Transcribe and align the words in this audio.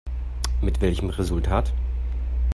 Mit 0.61 0.81
welchem 0.81 1.11
Resultat? 1.11 1.71